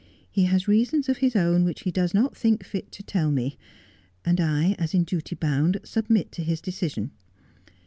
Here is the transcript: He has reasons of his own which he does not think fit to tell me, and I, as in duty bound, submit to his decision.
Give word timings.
He 0.31 0.45
has 0.45 0.67
reasons 0.67 1.09
of 1.09 1.17
his 1.17 1.35
own 1.35 1.63
which 1.63 1.81
he 1.81 1.91
does 1.91 2.11
not 2.11 2.35
think 2.35 2.63
fit 2.63 2.91
to 2.93 3.03
tell 3.03 3.29
me, 3.29 3.59
and 4.25 4.39
I, 4.41 4.71
as 4.79 4.95
in 4.95 5.03
duty 5.03 5.35
bound, 5.35 5.79
submit 5.83 6.31
to 6.31 6.43
his 6.43 6.59
decision. 6.59 7.11